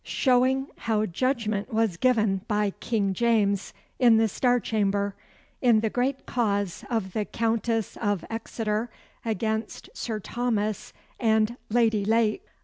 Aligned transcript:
Showing 0.03 0.65
how 0.89 1.05
judgment 1.05 1.71
was 1.71 1.95
given 1.95 2.41
by 2.47 2.71
King 2.79 3.13
James 3.13 3.71
in 3.99 4.17
the 4.17 4.27
Star 4.27 4.59
Chamber, 4.59 5.13
in 5.61 5.81
the 5.81 5.91
great 5.91 6.25
cause 6.25 6.83
of 6.89 7.13
the 7.13 7.23
Countess 7.23 7.97
of 7.97 8.25
Exeter 8.27 8.89
against 9.23 9.91
Sir 9.93 10.19
Thomas 10.19 10.91
and 11.19 11.55
Lady 11.69 12.03
Lake. 12.03 12.41